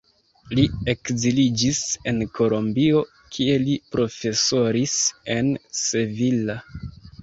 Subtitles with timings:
[0.59, 0.63] Li
[0.93, 1.81] ekziliĝis
[2.13, 3.05] en Kolombio,
[3.37, 5.01] kie li profesoris
[5.39, 6.63] en Sevilla.